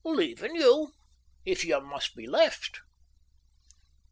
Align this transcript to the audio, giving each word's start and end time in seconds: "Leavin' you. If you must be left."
"Leavin' 0.03 0.55
you. 0.55 0.93
If 1.45 1.63
you 1.63 1.79
must 1.79 2.15
be 2.15 2.25
left." 2.25 2.79